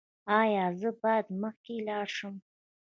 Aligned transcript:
ایا 0.41 0.65
زه 0.79 0.89
باید 1.01 1.25
مخکې 1.41 1.75
لاړ 1.87 2.07
شم؟ 2.17 2.35